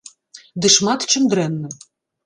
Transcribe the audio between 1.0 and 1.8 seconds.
чым дрэнны.